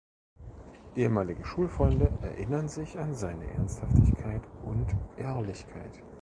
Ehemalige 0.95 1.45
Schulfreunde 1.45 2.09
erinnern 2.23 2.67
sich 2.67 2.97
an 2.97 3.13
seine 3.13 3.45
Ernsthaftigkeit 3.51 4.41
und 4.63 4.87
Ehrlichkeit. 5.15 6.01